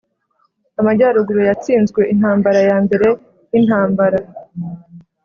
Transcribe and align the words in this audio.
amajyaruguru 0.79 1.39
yatsinzwe 1.49 2.01
intambara 2.13 2.59
yambere 2.69 3.07
yintambara 3.51 4.17